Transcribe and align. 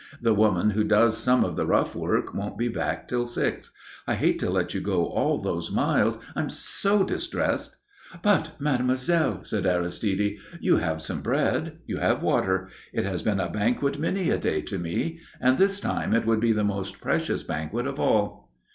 The 0.19 0.33
woman 0.33 0.71
who 0.71 0.83
does 0.83 1.15
some 1.15 1.43
of 1.45 1.55
the 1.55 1.67
rough 1.67 1.93
work 1.93 2.33
won't 2.33 2.57
be 2.57 2.67
back 2.67 3.07
till 3.07 3.23
six. 3.23 3.69
I 4.07 4.15
hate 4.15 4.39
to 4.39 4.49
let 4.49 4.73
you 4.73 4.81
go 4.81 5.05
all 5.05 5.37
those 5.39 5.69
miles 5.71 6.17
I 6.35 6.41
am 6.41 6.49
so 6.49 7.03
distressed" 7.03 7.75
"But, 8.23 8.53
mademoiselle," 8.57 9.43
said 9.43 9.67
Aristide. 9.67 10.37
"You 10.59 10.77
have 10.77 11.03
some 11.03 11.21
bread. 11.21 11.81
You 11.85 11.97
have 11.97 12.23
water. 12.23 12.69
It 12.91 13.05
has 13.05 13.21
been 13.21 13.39
a 13.39 13.51
banquet 13.51 13.99
many 13.99 14.31
a 14.31 14.39
day 14.39 14.61
to 14.61 14.79
me, 14.79 15.19
and 15.39 15.59
this 15.59 15.79
time 15.79 16.15
it 16.15 16.25
would 16.25 16.39
be 16.39 16.51
the 16.51 16.63
most 16.63 16.99
precious 16.99 17.43
banquet 17.43 17.85
of 17.85 17.99
all." 17.99 18.49